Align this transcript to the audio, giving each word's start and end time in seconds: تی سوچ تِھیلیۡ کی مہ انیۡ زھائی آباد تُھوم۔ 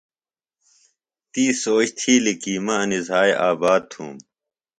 تی 1.31 1.43
سوچ 1.61 1.87
تِھیلیۡ 1.97 2.39
کی 2.41 2.53
مہ 2.65 2.75
انیۡ 2.81 3.03
زھائی 3.07 3.31
آباد 3.49 3.81
تُھوم۔ 3.91 4.11